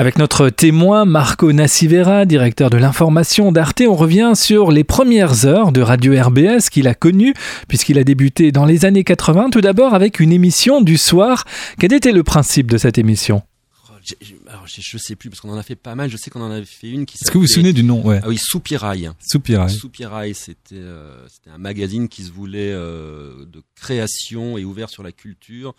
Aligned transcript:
Avec 0.00 0.16
notre 0.16 0.48
témoin 0.48 1.04
Marco 1.04 1.52
Nassivera, 1.52 2.24
directeur 2.24 2.70
de 2.70 2.78
l'information 2.78 3.52
d'Arte, 3.52 3.82
on 3.86 3.94
revient 3.94 4.32
sur 4.34 4.70
les 4.70 4.82
premières 4.82 5.44
heures 5.44 5.72
de 5.72 5.82
Radio 5.82 6.14
RBS 6.18 6.70
qu'il 6.70 6.88
a 6.88 6.94
connues, 6.94 7.34
puisqu'il 7.68 7.98
a 7.98 8.02
débuté 8.02 8.50
dans 8.50 8.64
les 8.64 8.86
années 8.86 9.04
80, 9.04 9.50
tout 9.50 9.60
d'abord 9.60 9.92
avec 9.92 10.18
une 10.18 10.32
émission 10.32 10.80
du 10.80 10.96
soir. 10.96 11.44
Quel 11.78 11.92
était 11.92 12.12
le 12.12 12.22
principe 12.22 12.70
de 12.70 12.78
cette 12.78 12.96
émission? 12.96 13.42
Oh, 13.90 14.14
alors, 14.48 14.66
je, 14.66 14.96
sais 14.96 15.16
plus 15.16 15.28
parce 15.28 15.42
qu'on 15.42 15.52
en 15.52 15.58
a 15.58 15.62
fait 15.62 15.76
pas 15.76 15.94
mal. 15.94 16.08
Je 16.08 16.16
sais 16.16 16.30
qu'on 16.30 16.40
en 16.40 16.50
avait 16.50 16.64
fait 16.64 16.88
une 16.88 17.04
qui. 17.04 17.18
Est-ce 17.20 17.30
que 17.30 17.36
vous 17.36 17.42
vous 17.42 17.46
souvenez 17.46 17.74
du 17.74 17.82
nom? 17.82 18.00
Ouais. 18.02 18.20
Ah 18.22 18.28
oui, 18.28 18.38
Soupirail. 18.38 19.10
Soupirail. 19.20 19.68
Soupirail, 19.68 20.34
c'était 20.34 20.76
euh, 20.76 21.28
c'était 21.28 21.50
un 21.50 21.58
magazine 21.58 22.08
qui 22.08 22.22
se 22.22 22.32
voulait 22.32 22.72
euh, 22.72 23.44
de 23.44 23.62
création 23.74 24.56
et 24.56 24.64
ouvert 24.64 24.88
sur 24.88 25.02
la 25.02 25.12
culture. 25.12 25.74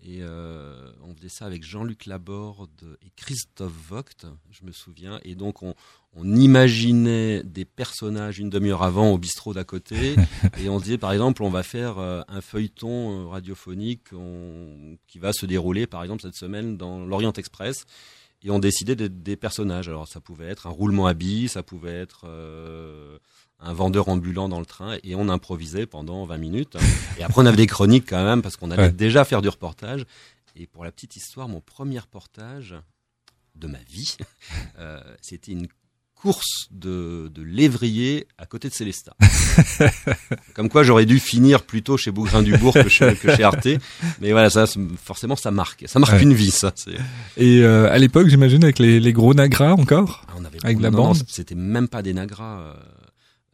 Et 0.00 0.18
euh, 0.20 0.92
on 1.02 1.14
faisait 1.16 1.28
ça 1.28 1.44
avec 1.46 1.64
Jean-Luc 1.64 2.06
Laborde 2.06 2.96
et 3.04 3.10
Christophe 3.16 3.72
Vogt, 3.88 4.26
je 4.50 4.64
me 4.64 4.70
souviens. 4.70 5.18
Et 5.24 5.34
donc 5.34 5.62
on, 5.64 5.74
on 6.14 6.36
imaginait 6.36 7.42
des 7.42 7.64
personnages 7.64 8.38
une 8.38 8.48
demi-heure 8.48 8.84
avant 8.84 9.10
au 9.10 9.18
bistrot 9.18 9.54
d'à 9.54 9.64
côté. 9.64 10.14
et 10.58 10.68
on 10.68 10.78
disait 10.78 10.98
par 10.98 11.12
exemple, 11.12 11.42
on 11.42 11.50
va 11.50 11.64
faire 11.64 11.98
euh, 11.98 12.22
un 12.28 12.40
feuilleton 12.40 13.24
euh, 13.24 13.26
radiophonique 13.26 14.12
on- 14.12 14.96
qui 15.08 15.18
va 15.18 15.32
se 15.32 15.46
dérouler 15.46 15.86
par 15.88 16.02
exemple 16.04 16.22
cette 16.22 16.36
semaine 16.36 16.76
dans 16.76 17.04
l'Orient 17.04 17.32
Express. 17.32 17.84
Et 18.44 18.50
on 18.50 18.60
décidait 18.60 18.94
des, 18.94 19.08
des 19.08 19.34
personnages. 19.36 19.88
Alors 19.88 20.06
ça 20.06 20.20
pouvait 20.20 20.46
être 20.46 20.68
un 20.68 20.70
roulement 20.70 21.08
à 21.08 21.14
billes, 21.14 21.48
ça 21.48 21.64
pouvait 21.64 21.90
être 21.98 22.20
euh, 22.24 23.18
un 23.60 23.72
vendeur 23.72 24.08
ambulant 24.08 24.48
dans 24.48 24.60
le 24.60 24.66
train, 24.66 24.96
et 25.02 25.14
on 25.14 25.28
improvisait 25.28 25.86
pendant 25.86 26.24
20 26.24 26.36
minutes. 26.38 26.76
Et 27.18 27.22
après 27.24 27.42
on 27.42 27.46
avait 27.46 27.56
des 27.56 27.66
chroniques 27.66 28.06
quand 28.08 28.24
même, 28.24 28.42
parce 28.42 28.56
qu'on 28.56 28.70
allait 28.70 28.82
Ouais. 28.84 28.92
déjà 28.92 29.24
faire 29.24 29.42
du 29.42 29.48
reportage. 29.48 30.04
Et 30.56 30.66
pour 30.66 30.84
la 30.84 30.92
petite 30.92 31.16
histoire, 31.16 31.48
mon 31.48 31.60
premier 31.60 31.98
reportage 31.98 32.74
de 33.56 33.66
ma 33.66 33.78
vie, 33.90 34.16
euh, 34.78 35.00
c'était 35.20 35.52
une 35.52 35.66
course 36.14 36.66
de, 36.72 37.30
de 37.32 37.42
lévrier 37.42 38.26
à 38.38 38.46
côté 38.46 38.68
de 38.68 38.74
Célestat. 38.74 39.14
Comme 40.54 40.68
quoi 40.68 40.82
j'aurais 40.82 41.06
dû 41.06 41.18
finir 41.20 41.62
plutôt 41.62 41.96
chez 41.96 42.10
Bougrain-Dubourg 42.10 42.74
que 42.74 42.88
chez, 42.88 43.14
que 43.14 43.34
chez 43.36 43.42
Arte. 43.44 43.68
Mais 44.20 44.32
voilà, 44.32 44.50
ça, 44.50 44.64
forcément, 45.02 45.36
ça 45.36 45.50
marque. 45.52 45.84
Ça 45.86 45.98
marque 46.00 46.14
Ouais. 46.14 46.22
une 46.22 46.34
vie, 46.34 46.50
ça. 46.50 46.72
Et 47.36 47.60
euh, 47.62 47.88
à 47.92 47.98
l'époque, 47.98 48.26
j'imagine 48.28 48.64
avec 48.64 48.78
les, 48.80 48.98
les 48.98 49.12
gros 49.12 49.32
nagras 49.34 49.72
encore? 49.74 50.24
Ah, 50.28 50.32
on 50.38 50.44
avait 50.44 50.58
Avec 50.64 50.80
la 50.80 50.90
non, 50.90 50.96
bande? 50.98 51.22
C'était 51.28 51.54
même 51.54 51.86
pas 51.88 52.02
des 52.02 52.12
nagras. 52.14 52.60
euh, 52.60 52.74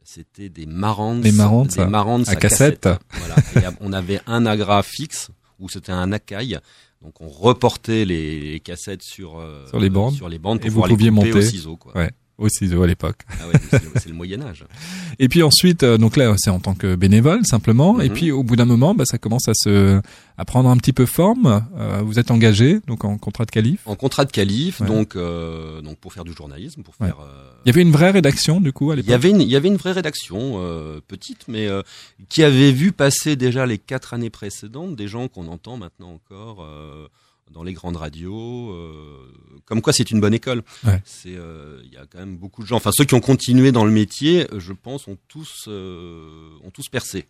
C'était 0.05 0.49
des 0.49 0.67
marantz. 0.67 1.23
Des 1.23 1.33
marantz 1.33 2.29
à 2.29 2.37
cassette. 2.37 2.89
Voilà. 3.19 3.37
Et, 3.57 3.75
on 3.81 3.93
avait 3.93 4.21
un 4.27 4.41
nagra 4.41 4.83
fixe 4.83 5.31
où 5.59 5.69
c'était 5.69 5.93
un 5.93 6.13
acaille. 6.13 6.59
Donc 7.03 7.21
on 7.21 7.29
reportait 7.29 8.05
les, 8.05 8.41
les 8.41 8.61
cassettes 8.61 9.03
sur 9.03 9.39
euh, 9.39 9.67
Sur 9.67 9.81
les 9.81 9.91
bandes. 9.91 10.15
sur 10.15 10.29
les 10.29 10.39
bandes 10.39 10.59
pour 10.61 10.67
Et 10.67 10.69
vous 10.71 10.75
pouvoir 10.75 10.89
les 10.89 10.95
pouviez 10.95 11.11
au 11.11 11.13
monter. 11.13 11.43
ciseau. 11.43 11.77
Quoi. 11.77 11.97
Ouais. 11.97 12.11
Au 12.37 12.49
ciseau 12.49 12.83
à 12.83 12.87
l'époque. 12.89 13.21
Ah 13.41 13.47
ouais, 13.47 13.79
c'est 14.01 14.09
le- 14.09 14.15
Moyen 14.15 14.43
Âge. 14.43 14.65
Et 15.21 15.29
puis 15.29 15.43
ensuite, 15.45 15.85
euh, 15.85 15.99
donc 15.99 16.17
là, 16.17 16.35
c'est 16.37 16.51
en 16.51 16.59
tant 16.59 16.75
que 16.75 16.97
bénévole 16.97 17.47
simplement. 17.47 18.01
Et 18.01 18.09
Mhm. 18.09 18.15
puis 18.15 18.33
au 18.33 18.43
bout 18.43 18.57
d'un 18.57 18.65
moment, 18.65 18.93
bah, 18.93 19.05
ça 19.07 19.19
commence 19.19 19.47
à 19.49 19.53
se 19.55 20.01
à 20.37 20.45
prendre 20.45 20.69
un 20.69 20.77
petit 20.77 20.93
peu 20.93 21.07
forme. 21.07 21.65
Euh, 21.79 22.01
vous 22.05 22.19
êtes 22.19 22.33
engagé 22.33 22.81
donc 22.89 23.05
en 23.05 23.19
contrat 23.19 23.45
de 23.45 23.53
qualif. 23.53 23.81
En 23.87 23.95
contrat 23.95 24.25
de 24.25 24.33
Ouais. 24.81 24.87
donc 24.89 25.15
euh, 25.15 25.81
donc 25.81 25.97
pour 25.99 26.13
faire 26.13 26.25
du 26.25 26.33
journalisme, 26.33 26.83
pour 26.83 26.95
Ouais. 27.01 27.07
faire. 27.07 27.21
euh, 27.21 27.53
Il 27.65 27.69
y 27.69 27.73
avait 27.73 27.83
une 27.83 27.93
vraie 27.93 28.11
rédaction 28.11 28.61
du 28.61 28.73
coup 28.73 28.91
à 28.91 28.95
Il 28.95 28.99
y 28.99 29.03
l'époque. 29.03 29.15
avait 29.15 29.31
une, 29.31 29.41
il 29.41 29.49
y 29.49 29.55
avait 29.55 29.69
une 29.69 29.77
vraie 29.77 29.93
rédaction, 29.93 30.55
euh, 30.57 31.01
petite, 31.07 31.45
mais 31.47 31.69
euh, 31.69 31.83
qui 32.29 32.43
avait 32.43 32.73
vu 32.73 32.91
passer 32.91 33.37
déjà 33.37 33.65
les 33.65 33.79
quatre 33.79 34.13
années 34.13 34.31
précédentes 34.31 34.97
des 34.97 35.07
gens 35.07 35.29
qu'on 35.29 35.47
entend 35.47 35.77
maintenant 35.77 36.15
encore 36.15 36.65
euh, 36.65 37.07
dans 37.51 37.63
les 37.63 37.73
grandes 37.73 37.97
radios. 37.97 38.71
euh, 38.73 39.31
comme 39.65 39.81
quoi, 39.81 39.93
c'est 39.93 40.11
une 40.11 40.21
bonne 40.21 40.35
école. 40.35 40.63
Ouais. 40.85 41.01
C'est, 41.05 41.37
euh, 41.37 41.81
il 41.85 41.93
y 41.93 41.97
a 41.97 42.07
quand 42.07 42.19
même 42.19 42.37
beaucoup 42.37 42.63
de 42.63 42.67
gens. 42.67 42.77
Enfin, 42.77 42.91
ceux 42.93 43.05
qui 43.05 43.15
ont 43.15 43.21
continué 43.21 43.73
dans 43.73 43.85
le 43.85 43.91
métier, 43.93 44.47
je 44.59 44.73
pense, 44.73 45.09
ont 45.09 45.17
tous, 45.29 45.65
euh, 45.69 46.51
ont 46.63 46.71
tous 46.71 46.89
percé. 46.89 47.27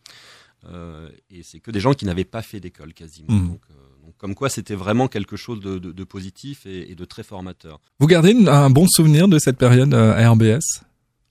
Et 1.30 1.42
c'est 1.42 1.60
que 1.60 1.70
des 1.70 1.78
gens 1.80 1.92
qui 1.92 2.06
n'avaient 2.06 2.24
pas 2.24 2.40
fait 2.40 2.58
d'école 2.58 2.94
quasiment. 2.94 3.32
Mhm. 3.34 3.48
Donc, 3.48 3.60
donc, 4.02 4.16
comme 4.16 4.34
quoi, 4.34 4.48
c'était 4.48 4.74
vraiment 4.74 5.08
quelque 5.08 5.36
chose 5.36 5.60
de, 5.60 5.78
de- 5.78 5.92
de 5.92 6.04
positif 6.04 6.64
et, 6.64 6.90
et 6.90 6.94
de 6.94 7.04
très 7.04 7.22
formateur. 7.22 7.80
Vous 7.98 8.06
gardez 8.06 8.34
un 8.48 8.70
bon 8.70 8.86
souvenir 8.88 9.28
de 9.28 9.38
cette 9.38 9.58
période 9.58 9.92
à 9.92 10.30
RBS 10.30 10.60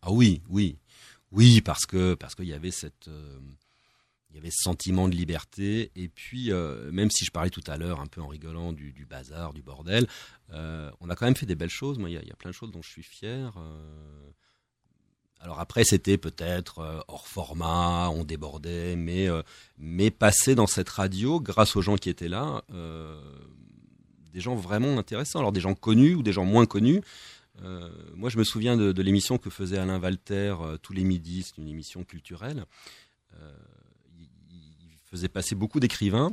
Ah 0.04 0.12
oui, 0.12 0.42
oui, 0.50 0.78
oui, 1.32 1.62
parce 1.62 1.86
que 1.88 2.14
parce 2.14 2.36
qu'il 2.36 2.46
y 2.46 2.54
avait 2.54 2.70
cette 2.72 3.10
il 4.34 4.38
y 4.38 4.40
avait 4.40 4.50
ce 4.50 4.64
sentiment 4.64 5.08
de 5.08 5.16
liberté 5.16 5.92
et 5.96 6.10
puis 6.10 6.52
euh, 6.52 6.92
même 6.92 7.12
si 7.12 7.24
je 7.24 7.30
parlais 7.30 7.52
tout 7.52 7.64
à 7.68 7.78
l'heure 7.78 8.00
un 8.00 8.08
peu 8.08 8.20
en 8.20 8.28
rigolant 8.28 8.74
du, 8.74 9.06
bazar, 9.08 9.54
du 9.54 9.62
bordel, 9.62 10.08
euh, 10.52 10.90
on 11.02 11.10
a 11.12 11.16
quand 11.16 11.26
même 11.26 11.36
fait 11.36 11.46
des 11.46 11.56
belles 11.56 11.70
choses. 11.70 12.00
Moi, 12.00 12.10
il 12.10 12.14
y 12.14 12.32
a, 12.32 12.36
plein 12.36 12.50
de 12.50 12.56
choses 12.56 12.72
dont 12.72 12.82
je 12.82 12.90
suis 12.90 13.04
fier. 13.04 13.54
euh. 13.58 14.30
Alors 15.40 15.60
après, 15.60 15.84
c'était 15.84 16.18
peut-être 16.18 17.04
hors 17.10 17.28
format, 17.28 18.10
on 18.10 18.24
débordait, 18.24 18.96
mais 18.96 19.28
mais 19.78 20.10
passer 20.10 20.56
dans 20.56 20.68
cette 20.68 20.88
radio 20.88 21.42
grâce 21.42 21.76
aux 21.76 21.82
gens 21.82 21.98
qui 21.98 22.10
étaient 22.10 22.30
là, 22.30 22.64
des 24.32 24.40
gens 24.40 24.56
vraiment 24.56 24.98
intéressants. 24.98 25.40
Alors 25.40 25.52
des 25.52 25.60
gens 25.60 25.76
connus 25.76 26.16
ou 26.16 26.24
des 26.24 26.32
gens 26.32 26.46
moins 26.46 26.66
connus. 26.66 27.02
Moi, 28.16 28.30
je 28.30 28.38
me 28.38 28.46
souviens 28.46 28.78
de, 28.78 29.02
l'émission 29.02 29.38
que 29.38 29.50
faisait 29.50 29.78
Alain 29.78 30.00
Walter 30.00 30.56
tous 30.82 30.94
les 30.94 31.04
midis. 31.04 31.44
C'est 31.44 31.62
une 31.62 31.68
émission 31.68 32.06
culturelle. 32.06 32.66
Faisait 35.14 35.28
passer 35.30 35.56
beaucoup 35.56 35.80
d'écrivains 35.80 36.32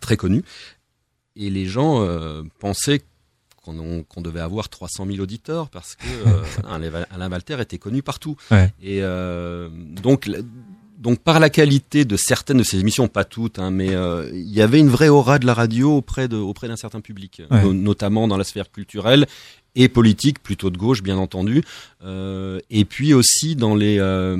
très 0.00 0.16
connus. 0.16 0.42
Et 1.36 1.50
les 1.50 1.66
gens 1.66 2.02
euh, 2.02 2.42
pensaient 2.58 3.02
qu'on 3.62 4.04
devait 4.20 4.40
avoir 4.40 4.68
300 4.68 5.06
000 5.06 5.20
auditeurs 5.20 5.68
parce 5.70 5.94
que 5.94 6.04
euh, 6.26 6.42
Alain 7.10 7.30
Walter 7.30 7.58
était 7.60 7.78
connu 7.78 8.02
partout. 8.02 8.36
Ouais. 8.50 8.72
Et 8.82 8.98
euh, 9.02 9.68
donc, 9.72 10.28
donc 10.98 11.20
par 11.20 11.38
la 11.38 11.48
qualité 11.48 12.04
de 12.04 12.16
certaines 12.16 12.58
de 12.58 12.64
ces 12.64 12.80
émissions, 12.80 13.06
pas 13.08 13.24
toutes, 13.24 13.58
hein, 13.60 13.70
mais 13.70 13.88
il 14.32 14.50
y 14.50 14.60
avait 14.62 14.80
une 14.80 14.88
vraie 14.88 15.08
aura 15.08 15.38
de 15.38 15.46
la 15.46 15.54
radio 15.54 15.96
auprès 15.96 16.26
d'un 16.28 16.76
certain 16.76 17.00
public, 17.00 17.40
Ouais. 17.50 17.62
no- 17.62 17.72
notamment 17.72 18.26
dans 18.26 18.36
la 18.36 18.44
sphère 18.44 18.70
culturelle 18.72 19.26
et 19.74 19.88
politique, 19.88 20.42
plutôt 20.42 20.68
de 20.70 20.76
gauche 20.76 21.02
bien 21.02 21.16
entendu, 21.16 21.62
euh, 22.04 22.58
et 22.70 22.84
puis 22.84 23.14
aussi 23.14 23.56
dans 23.56 23.74
les 23.74 23.98
euh, 23.98 24.36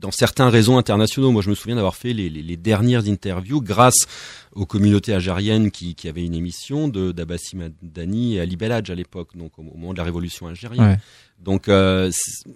dans 0.00 0.10
certains 0.10 0.50
réseaux 0.50 0.76
internationaux. 0.76 1.30
Moi, 1.30 1.42
je 1.42 1.48
me 1.50 1.54
souviens 1.54 1.76
d'avoir 1.76 1.96
fait 1.96 2.12
les, 2.12 2.28
les, 2.28 2.42
les 2.42 2.56
dernières 2.56 3.06
interviews 3.08 3.60
grâce 3.62 4.06
aux 4.54 4.66
communautés 4.66 5.12
algériennes 5.14 5.70
qui, 5.70 5.94
qui 5.94 6.08
avaient 6.08 6.24
une 6.24 6.34
émission 6.34 6.88
de 6.88 7.10
d'Abbassi 7.12 7.56
Madani 7.56 8.36
et 8.36 8.40
Ali 8.40 8.56
Belhadj 8.56 8.90
à 8.90 8.94
l'époque, 8.94 9.30
donc 9.36 9.58
au, 9.58 9.62
au 9.62 9.76
moment 9.78 9.92
de 9.92 9.98
la 9.98 10.04
révolution 10.04 10.46
algérienne. 10.46 10.84
Ouais. 10.84 10.98
Donc, 11.42 11.68
euh, 11.68 12.10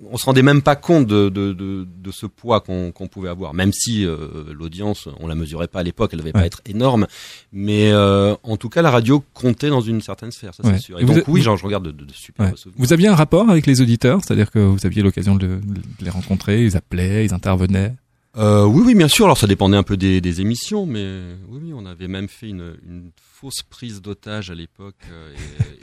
on 0.09 0.17
se 0.17 0.25
rendait 0.25 0.43
même 0.43 0.63
pas 0.63 0.77
compte 0.77 1.07
de, 1.09 1.29
de, 1.29 1.53
de, 1.53 1.85
de 1.85 2.11
ce 2.13 2.27
poids 2.27 2.61
qu'on 2.61 2.93
qu'on 2.93 3.09
pouvait 3.09 3.29
avoir, 3.29 3.53
même 3.53 3.73
si 3.73 4.07
euh, 4.07 4.45
l'audience, 4.53 5.09
on 5.19 5.27
la 5.27 5.35
mesurait 5.35 5.67
pas 5.67 5.81
à 5.81 5.83
l'époque, 5.83 6.11
elle 6.13 6.21
devait 6.21 6.33
pas 6.33 6.47
être 6.47 6.63
énorme, 6.65 7.07
mais 7.53 7.91
euh, 7.91 8.37
en 8.45 8.57
tout 8.57 8.69
cas, 8.69 8.81
la 8.81 8.93
radio 8.93 9.23
comptait 9.35 9.69
dans 9.69 9.81
une 9.81 10.01
certaine 10.01 10.31
sphère, 10.31 10.55
ça 10.55 10.63
Ouais. 10.65 10.75
c'est 10.75 10.83
sûr. 10.85 11.01
Et, 11.01 11.03
Et 11.03 11.07
donc 11.07 11.25
oui, 11.27 11.43
genre, 11.43 11.57
je 11.57 11.65
regarde 11.65 11.87
de, 11.87 11.91
de, 11.91 12.05
de 12.05 12.13
super 12.13 12.57
souvenirs. 12.57 12.79
Vous 12.81 12.93
aviez 12.93 13.09
un 13.09 13.17
rapport 13.17 13.51
avec 13.51 13.67
les 13.67 13.78
auditeurs, 13.81 14.21
c'est-à-dire 14.25 14.51
que 14.51 14.59
vous 14.59 14.85
aviez 14.85 15.03
l'occasion 15.03 15.35
de, 15.37 15.47
de 15.47 15.61
les 16.01 16.11
rencontrer, 16.11 16.65
ils 16.65 16.77
appelaient, 16.77 17.25
ils 17.25 17.35
intervenaient. 17.35 17.95
Euh, 18.37 18.65
oui, 18.67 18.83
oui, 18.87 18.95
bien 18.95 19.09
sûr. 19.09 19.25
Alors, 19.25 19.39
ça 19.39 19.47
dépendait 19.49 19.77
un 19.77 19.83
peu 19.83 19.97
des, 19.97 20.21
des 20.21 20.41
émissions, 20.41 20.87
mais 20.87 21.05
oui, 21.49 21.59
oui, 21.65 21.73
on 21.75 21.87
avait 21.87 22.07
même 22.09 22.29
fait 22.29 22.49
une, 22.51 22.75
une 22.89 23.11
fausse 23.41 23.63
prise 23.69 24.01
d'otage 24.03 24.51
à 24.51 24.55
l'époque, 24.55 24.95
euh, 25.11 25.33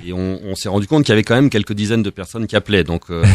et, 0.04 0.10
et 0.10 0.14
on, 0.14 0.40
on 0.44 0.56
s'est 0.56 0.70
rendu 0.70 0.88
compte 0.88 1.04
qu'il 1.04 1.10
y 1.12 1.14
avait 1.14 1.24
quand 1.24 1.36
même 1.36 1.50
quelques 1.50 1.74
dizaines 1.74 2.04
de 2.04 2.10
personnes 2.12 2.48
qui 2.48 2.56
appelaient. 2.56 2.84
Donc, 2.86 3.10
euh, 3.10 3.26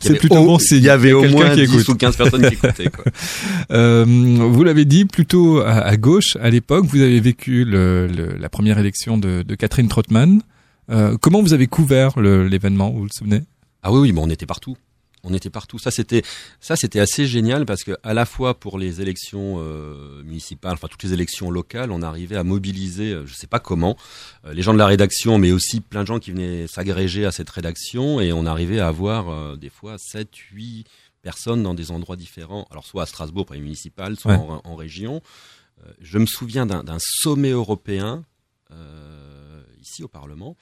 C'est 0.00 0.14
plutôt 0.16 0.44
bon. 0.44 0.58
Il 0.70 0.78
y 0.78 0.88
avait 0.88 1.12
au 1.12 1.28
moins 1.28 1.50
qui 1.50 1.66
10 1.66 1.74
écoute. 1.74 1.88
ou 1.88 1.94
15 1.96 2.16
personnes 2.16 2.46
qui 2.48 2.54
écoutaient. 2.54 2.90
Quoi. 2.90 3.04
Euh, 3.72 4.04
vous 4.04 4.64
l'avez 4.64 4.84
dit 4.84 5.04
plutôt 5.04 5.60
à, 5.60 5.72
à 5.72 5.96
gauche 5.96 6.36
à 6.40 6.50
l'époque. 6.50 6.86
Vous 6.86 7.00
avez 7.00 7.20
vécu 7.20 7.64
le, 7.64 8.06
le- 8.08 8.36
la 8.36 8.48
première 8.48 8.78
élection 8.78 9.16
de, 9.18 9.42
de 9.42 9.54
Catherine 9.54 9.86
Trottmann. 9.88 10.42
Euh, 10.90 11.16
comment 11.20 11.40
vous 11.40 11.52
avez 11.52 11.68
couvert 11.68 12.18
l'événement 12.20 12.90
Vous 12.90 12.98
vous 13.00 13.04
le 13.04 13.10
souvenez? 13.12 13.42
Ah 13.82 13.92
oui, 13.92 14.00
oui, 14.00 14.12
bon, 14.12 14.26
on 14.26 14.30
était 14.30 14.46
partout. 14.46 14.76
On 15.22 15.34
était 15.34 15.50
partout. 15.50 15.78
Ça, 15.78 15.90
c'était, 15.90 16.22
ça, 16.60 16.76
c'était 16.76 16.98
assez 17.00 17.26
génial 17.26 17.66
parce 17.66 17.84
que 17.84 17.92
à 18.02 18.14
la 18.14 18.24
fois 18.24 18.58
pour 18.58 18.78
les 18.78 19.02
élections 19.02 19.56
euh, 19.58 20.22
municipales, 20.22 20.72
enfin 20.74 20.88
toutes 20.88 21.02
les 21.02 21.12
élections 21.12 21.50
locales, 21.50 21.90
on 21.92 22.00
arrivait 22.00 22.36
à 22.36 22.42
mobiliser, 22.44 23.12
euh, 23.12 23.26
je 23.26 23.34
sais 23.34 23.46
pas 23.46 23.60
comment, 23.60 23.98
euh, 24.46 24.54
les 24.54 24.62
gens 24.62 24.72
de 24.72 24.78
la 24.78 24.86
rédaction, 24.86 25.36
mais 25.36 25.52
aussi 25.52 25.80
plein 25.82 26.02
de 26.02 26.06
gens 26.06 26.18
qui 26.20 26.30
venaient 26.30 26.66
s'agréger 26.68 27.26
à 27.26 27.32
cette 27.32 27.50
rédaction, 27.50 28.18
et 28.20 28.32
on 28.32 28.46
arrivait 28.46 28.80
à 28.80 28.88
avoir 28.88 29.28
euh, 29.28 29.56
des 29.56 29.68
fois 29.68 29.96
7, 29.98 30.34
8 30.52 30.86
personnes 31.20 31.62
dans 31.62 31.74
des 31.74 31.90
endroits 31.90 32.16
différents. 32.16 32.66
Alors 32.70 32.86
soit 32.86 33.02
à 33.02 33.06
Strasbourg 33.06 33.44
pour 33.44 33.54
les 33.54 33.60
municipales, 33.60 34.16
soit 34.18 34.32
Ouais. 34.32 34.38
en, 34.38 34.62
en 34.64 34.74
région. 34.74 35.20
Je 36.00 36.18
me 36.18 36.26
souviens 36.26 36.64
d'un, 36.66 36.98
sommet 36.98 37.50
européen 37.50 38.24
euh, 38.70 39.62
ici 39.80 40.02
au 40.02 40.08
Parlement. 40.08 40.56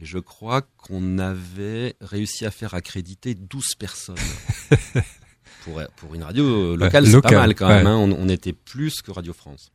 Et 0.00 0.04
je 0.04 0.18
crois 0.18 0.62
qu'on 0.62 1.18
avait 1.18 1.94
réussi 2.00 2.44
à 2.44 2.50
faire 2.50 2.74
accréditer 2.74 3.34
12 3.34 3.74
personnes. 3.78 4.16
pour, 5.64 5.80
pour 5.96 6.14
une 6.14 6.22
radio 6.24 6.74
locale, 6.76 7.04
Ouais, 7.04 7.10
c'est 7.10 7.14
locale, 7.16 7.32
pas 7.32 7.38
mal 7.40 7.54
quand 7.54 7.68
même. 7.68 7.86
hein. 7.86 7.96
On, 7.96 8.10
on 8.12 8.28
était 8.28 8.52
plus 8.52 9.02
que 9.02 9.10
Radio 9.12 9.32
France. 9.32 9.70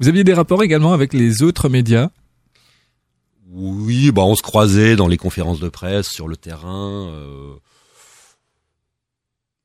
Vous 0.00 0.08
aviez 0.08 0.24
des 0.24 0.32
rapports 0.32 0.62
également 0.62 0.92
avec 0.94 1.12
les 1.12 1.42
autres 1.42 1.68
médias? 1.68 2.10
Oui, 3.50 4.10
bah 4.12 4.22
on 4.22 4.34
se 4.34 4.40
croisait 4.42 4.96
dans 4.96 5.08
les 5.08 5.18
conférences 5.18 5.60
de 5.60 5.68
presse, 5.68 6.06
sur 6.08 6.26
le 6.28 6.36
terrain. 6.38 7.08
Euh, 7.10 7.54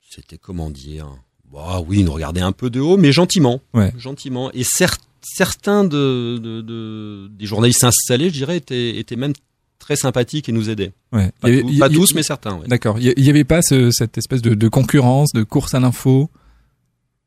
C'était 0.09 0.37
comment 0.37 0.69
dire? 0.69 1.07
Bah 1.51 1.79
oui, 1.85 2.03
nous 2.03 2.11
regardait 2.11 2.41
un 2.41 2.51
peu 2.51 2.69
de 2.69 2.79
haut, 2.81 2.97
mais 2.97 3.11
gentiment. 3.13 3.61
Gentiment. 3.97 4.51
Et 4.51 4.63
cer- 4.63 4.97
certains 5.21 5.85
de, 5.85 6.37
de, 6.41 6.61
de- 6.61 7.27
des 7.31 7.45
journalistes 7.45 7.83
installés, 7.85 8.27
je 8.29 8.33
dirais, 8.33 8.57
étaient, 8.57 8.97
étaient 8.97 9.15
même 9.15 9.33
très 9.79 9.95
sympathiques 9.95 10.49
et 10.49 10.51
nous 10.51 10.69
aidaient. 10.69 10.91
Ouais. 11.11 11.31
Pas, 11.39 11.47
avait- 11.47 11.61
tous- 11.61 11.79
pas 11.79 11.89
mais 12.15 12.23
certains. 12.23 12.57
ouais. 12.57 12.67
D'accord. 12.67 12.99
Il 12.99 13.23
y 13.23 13.29
avait 13.29 13.43
pas 13.43 13.61
ce- 13.61 13.91
cette 13.91 14.17
espèce 14.17 14.41
de, 14.41 14.53
de 14.55 14.67
concurrence, 14.67 15.29
de 15.33 15.43
course 15.43 15.73
à 15.73 15.79
l'info? 15.79 16.29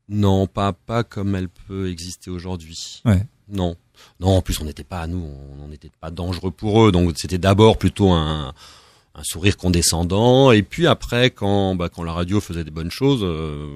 Non, 0.09 0.45
pas 0.47 0.73
pas 0.73 1.03
comme 1.03 1.35
elle 1.35 1.47
peut 1.67 1.89
exister 1.89 2.29
aujourd'hui. 2.29 3.01
Ouais. 3.05 3.25
Non, 3.49 3.75
non. 4.19 4.37
En 4.37 4.41
plus, 4.41 4.59
on 4.59 4.65
n'était 4.65 4.83
pas 4.83 5.07
nous, 5.07 5.25
on 5.63 5.67
n'était 5.69 5.91
pas 6.01 6.11
dangereux 6.11 6.51
pour 6.51 6.83
eux. 6.85 6.91
Donc 6.91 7.13
c'était 7.17 7.37
d'abord 7.37 7.77
plutôt 7.77 8.09
un, 8.11 8.53
un 9.13 9.23
sourire 9.23 9.57
condescendant, 9.57 10.51
et 10.51 10.63
puis 10.63 10.87
après, 10.87 11.31
quand 11.31 11.75
bah, 11.75 11.89
quand 11.89 12.03
la 12.03 12.13
radio 12.13 12.39
faisait 12.39 12.63
des 12.63 12.71
bonnes 12.71 12.91
choses, 12.91 13.21
euh, 13.23 13.67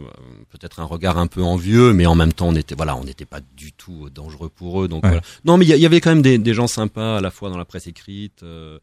peut-être 0.50 0.80
un 0.80 0.86
regard 0.86 1.18
un 1.18 1.28
peu 1.28 1.44
envieux, 1.44 1.92
mais 1.94 2.06
en 2.06 2.16
même 2.16 2.32
temps, 2.34 2.48
on 2.48 2.56
était 2.56 2.76
voilà, 2.76 2.96
on 2.96 3.04
n'était 3.04 3.26
pas 3.26 3.42
du 3.58 3.74
tout 3.74 4.10
dangereux 4.10 4.50
pour 4.50 4.82
eux. 4.82 4.88
Donc 4.88 5.04
Ouais. 5.04 5.10
voilà. 5.10 5.24
Non, 5.44 5.58
mais 5.58 5.66
il 5.66 5.76
y, 5.78 5.86
avait 5.86 6.00
quand 6.00 6.12
même 6.12 6.22
des, 6.22 6.38
des 6.38 6.54
gens 6.54 6.68
sympas 6.68 7.18
à 7.18 7.22
la 7.22 7.32
fois 7.32 7.50
dans 7.50 7.58
la 7.58 7.66
presse 7.66 7.88
écrite. 7.88 8.44
euh, 8.44 8.80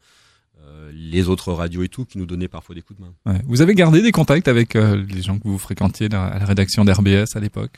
euh, 0.65 0.91
les 0.93 1.27
autres 1.27 1.51
radios 1.51 1.83
et 1.83 1.89
tout 1.89 2.05
qui 2.05 2.17
nous 2.17 2.25
donnaient 2.25 2.47
parfois 2.47 2.73
des 2.73 2.81
coups 2.81 2.97
de 2.99 3.05
main. 3.05 3.13
Ouais. 3.25 3.41
Vous 3.47 3.61
avez 3.61 3.75
gardé 3.75 4.01
des 4.01 4.13
contacts 4.13 4.47
avec 4.47 4.77
euh, 4.77 5.03
les 5.09 5.21
gens 5.21 5.37
que 5.37 5.45
vous 5.45 5.57
fréquentiez 5.57 6.05
à 6.13 6.37
la 6.39 6.45
rédaction 6.45 6.85
d'RBS 6.85 7.35
à 7.35 7.39
l'époque? 7.41 7.71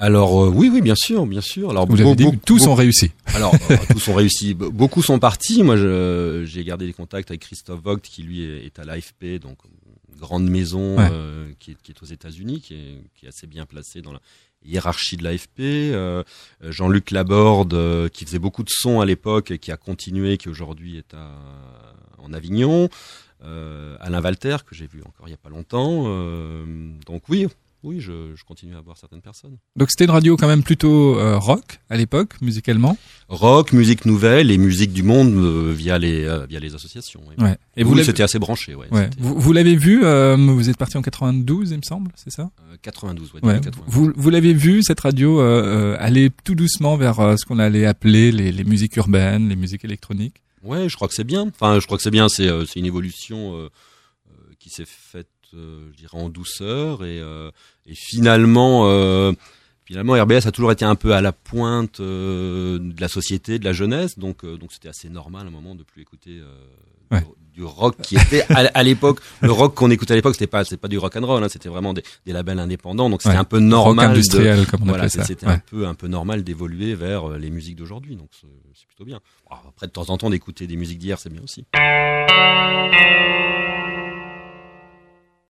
Alors 0.00 0.44
euh, 0.44 0.48
oui, 0.48 0.70
oui, 0.72 0.80
bien 0.80 0.94
sûr, 0.96 1.26
bien 1.26 1.40
sûr. 1.42 1.70
Alors 1.70 1.86
Vous 1.86 1.94
l'avez 1.94 2.14
dit, 2.16 2.24
beaucoup- 2.24 2.36
tous 2.44 2.66
ont 2.66 2.74
réussi. 2.74 3.12
Alors, 3.26 3.54
euh, 3.70 3.76
tous 3.90 4.08
ont 4.08 4.14
réussi. 4.14 4.54
Be- 4.54 4.70
Beaucoup 4.70 5.02
sont 5.02 5.18
partis. 5.18 5.62
Moi, 5.62 5.76
je- 5.76 6.42
j'ai 6.46 6.64
gardé 6.64 6.86
des 6.86 6.92
contacts 6.92 7.30
avec 7.30 7.42
Christophe 7.42 7.80
Vogt, 7.82 8.00
qui 8.00 8.22
lui 8.22 8.42
est, 8.42 8.78
à 8.78 8.84
l'AFP, 8.84 9.38
donc 9.40 9.58
une 10.12 10.18
grande 10.18 10.48
maison 10.48 10.96
Ouais. 10.96 11.08
euh, 11.12 11.52
qui, 11.60 11.72
est, 11.72 11.76
qui 11.82 11.92
est 11.92 12.02
aux 12.02 12.06
États-Unis, 12.06 12.60
qui 12.60 12.74
est, 12.74 12.98
qui 13.14 13.26
est 13.26 13.28
assez 13.28 13.46
bien 13.46 13.66
placée 13.66 14.00
dans 14.00 14.12
la 14.12 14.20
hiérarchie 14.64 15.16
de 15.18 15.22
l'AFP. 15.24 15.60
Euh, 15.60 16.22
Jean-Luc 16.62 17.10
Laborde, 17.10 17.74
euh, 17.74 18.08
qui 18.08 18.24
faisait 18.24 18.38
beaucoup 18.38 18.62
de 18.62 18.70
sons 18.70 19.00
à 19.00 19.06
l'époque, 19.06 19.50
et 19.50 19.58
qui 19.58 19.70
a 19.70 19.76
continué, 19.76 20.38
qui 20.38 20.48
aujourd'hui 20.48 20.96
est 20.96 21.12
à, 21.14 21.30
en 22.18 22.32
Avignon. 22.32 22.88
Euh, 23.42 23.96
Alain 24.00 24.22
Walter, 24.22 24.56
que 24.66 24.74
j'ai 24.74 24.86
vu 24.86 25.00
encore 25.06 25.26
il 25.28 25.30
y 25.30 25.34
a 25.34 25.38
pas 25.38 25.48
longtemps. 25.50 26.04
Euh, 26.06 26.64
donc 27.06 27.22
oui, 27.30 27.46
oui, 27.82 28.00
je, 28.00 28.34
je 28.34 28.44
continue 28.44 28.76
à 28.76 28.80
voir 28.80 28.96
certaines 28.98 29.22
personnes. 29.22 29.56
Donc 29.76 29.90
c'était 29.90 30.04
une 30.04 30.10
radio 30.10 30.36
quand 30.36 30.46
même 30.48 30.62
plutôt 30.62 31.18
euh, 31.18 31.38
rock 31.38 31.80
à 31.88 31.96
l'époque, 31.96 32.34
musicalement. 32.42 32.96
rock, 33.28 33.72
musique 33.72 34.04
nouvelle 34.04 34.50
et 34.50 34.58
musique 34.58 34.92
du 34.92 35.02
monde 35.02 35.34
euh, 35.34 35.72
via 35.74 35.98
les 35.98 36.24
euh, 36.24 36.46
via 36.46 36.60
les 36.60 36.74
associations. 36.74 37.20
oui. 37.28 37.34
Ouais. 37.42 37.56
Et 37.76 37.82
vous 37.82 37.90
oui, 37.90 37.96
l'avez- 37.96 38.06
c'était 38.06 38.22
assez 38.22 38.38
branché. 38.38 38.74
Ouais, 38.74 38.86
ouais. 38.90 39.08
Vous, 39.18 39.38
vous 39.38 39.52
l'avez 39.52 39.76
vu, 39.76 40.04
euh, 40.04 40.36
vous 40.36 40.68
êtes 40.68 40.76
parti 40.76 40.96
en 40.98 41.02
92, 41.02 41.70
il 41.70 41.76
me 41.78 41.82
semble, 41.82 42.10
c'est 42.16 42.30
ça? 42.30 42.50
Euh, 42.72 42.76
92, 42.82 43.32
ouais, 43.34 43.40
Ouais. 43.44 43.54
début 43.54 43.64
92. 43.70 43.84
Vous, 43.94 44.12
vous 44.14 44.30
l'avez 44.30 44.52
vu 44.52 44.82
cette 44.82 45.00
radio 45.00 45.40
euh, 45.40 45.94
euh, 45.94 45.96
aller 45.98 46.30
tout 46.44 46.54
doucement 46.54 46.96
vers 46.96 47.20
euh, 47.20 47.36
ce 47.36 47.44
qu'on 47.46 47.58
allait 47.58 47.86
appeler 47.86 48.32
les, 48.32 48.52
les 48.52 48.64
musiques 48.64 48.96
urbaines, 48.96 49.48
les 49.48 49.56
musiques 49.56 49.84
électroniques? 49.84 50.42
Ouais, 50.62 50.88
je 50.90 50.96
crois 50.96 51.08
que 51.08 51.14
c'est 51.14 51.24
bien. 51.24 51.48
Enfin, 51.48 51.80
je 51.80 51.86
crois 51.86 51.96
que 51.96 52.02
c'est 52.02 52.10
bien. 52.10 52.28
C'est 52.28 52.46
euh, 52.48 52.66
c'est 52.66 52.78
une 52.80 52.84
évolution 52.86 53.54
euh, 53.56 53.68
euh, 54.30 54.32
qui 54.58 54.68
s'est 54.68 54.84
faite, 54.86 55.26
euh, 55.26 55.39
je 55.52 55.96
dirais, 55.96 56.16
en 56.18 56.28
douceur 56.28 57.04
et 57.04 57.18
euh, 57.20 57.50
et 57.86 57.94
finalement. 57.94 58.82
Euh, 58.86 59.32
Finalement, 59.86 60.12
RBS 60.12 60.46
a 60.46 60.52
toujours 60.52 60.70
été 60.70 60.84
un 60.84 60.94
peu 60.94 61.14
à 61.14 61.20
la 61.20 61.32
pointe 61.32 61.98
euh, 61.98 62.78
de 62.78 63.00
la 63.00 63.08
société, 63.08 63.58
de 63.58 63.64
la 63.64 63.72
jeunesse, 63.72 64.20
donc 64.20 64.44
euh, 64.44 64.56
donc 64.56 64.70
c'était 64.72 64.86
assez 64.88 65.08
normal 65.08 65.46
à 65.46 65.48
un 65.48 65.50
moment 65.50 65.74
de 65.74 65.82
plus 65.82 66.00
écouter 66.02 66.38
euh, 66.38 66.46
Ouais. 67.10 67.24
du, 67.52 67.64
rock 67.64 67.96
qui 68.00 68.14
était 68.14 68.44
à, 68.50 68.82
l'époque 68.84 69.18
le 69.40 69.50
rock 69.50 69.74
qu'on 69.74 69.90
écoutait 69.90 70.12
à 70.12 70.14
l'époque, 70.14 70.34
c'était 70.36 70.46
pas 70.46 70.62
pas 70.64 70.86
du 70.86 70.96
rock 70.96 71.16
and 71.16 71.26
roll, 71.26 71.42
hein, 71.42 71.48
c'était 71.48 71.68
vraiment 71.68 71.92
des, 71.92 72.04
des 72.24 72.32
labels 72.32 72.60
indépendants, 72.60 73.10
donc 73.10 73.20
c'était 73.22 73.34
Ouais. 73.34 73.40
un 73.40 73.44
peu 73.44 73.58
normal 73.58 74.06
rock 74.06 74.14
de, 74.14 74.18
industriel, 74.20 74.64
comme 74.68 74.82
on 74.82 74.86
voilà, 74.86 75.08
ça. 75.08 75.24
c'était 75.24 75.44
Ouais. 75.46 75.54
un 75.54 75.58
peu 75.58 75.84
un 75.88 75.94
peu 75.94 76.06
normal 76.06 76.44
d'évoluer 76.44 76.94
vers 76.94 77.28
euh, 77.28 77.38
les 77.38 77.50
musiques 77.50 77.74
d'aujourd'hui, 77.74 78.14
donc 78.14 78.28
c'est 78.32 78.86
plutôt 78.86 79.04
bien. 79.04 79.18
Après, 79.50 79.88
de 79.88 79.92
temps 79.92 80.08
en 80.10 80.18
temps, 80.18 80.30
d'écouter 80.30 80.68
des 80.68 80.76
musiques 80.76 80.98
d'hier, 81.00 81.18
c'est 81.18 81.30
bien 81.32 81.42
aussi. 81.42 81.64